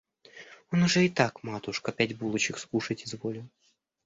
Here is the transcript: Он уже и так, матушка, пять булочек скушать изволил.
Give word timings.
Он 0.71 0.81
уже 0.81 1.05
и 1.05 1.09
так, 1.09 1.43
матушка, 1.43 1.91
пять 1.91 2.17
булочек 2.17 2.57
скушать 2.57 3.05
изволил. 3.05 3.47